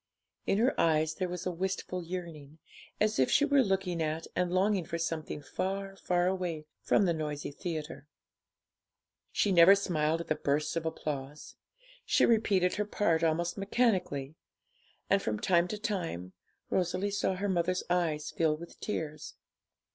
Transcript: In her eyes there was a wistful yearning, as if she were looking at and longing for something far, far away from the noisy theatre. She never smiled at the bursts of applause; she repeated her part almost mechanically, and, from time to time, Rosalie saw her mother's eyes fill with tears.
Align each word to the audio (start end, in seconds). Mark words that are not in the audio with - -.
In 0.47 0.57
her 0.57 0.73
eyes 0.81 1.13
there 1.13 1.29
was 1.29 1.45
a 1.45 1.51
wistful 1.51 2.03
yearning, 2.03 2.57
as 2.99 3.19
if 3.19 3.29
she 3.29 3.45
were 3.45 3.61
looking 3.61 4.01
at 4.01 4.25
and 4.35 4.51
longing 4.51 4.83
for 4.83 4.97
something 4.97 5.43
far, 5.43 5.95
far 5.95 6.25
away 6.25 6.65
from 6.81 7.05
the 7.05 7.13
noisy 7.13 7.51
theatre. 7.51 8.07
She 9.31 9.51
never 9.51 9.75
smiled 9.75 10.19
at 10.21 10.27
the 10.27 10.33
bursts 10.33 10.75
of 10.75 10.87
applause; 10.87 11.55
she 12.03 12.25
repeated 12.25 12.77
her 12.77 12.85
part 12.85 13.23
almost 13.23 13.59
mechanically, 13.59 14.33
and, 15.07 15.21
from 15.21 15.39
time 15.39 15.67
to 15.67 15.77
time, 15.77 16.33
Rosalie 16.71 17.11
saw 17.11 17.35
her 17.35 17.47
mother's 17.47 17.83
eyes 17.87 18.31
fill 18.31 18.57
with 18.57 18.79
tears. 18.79 19.35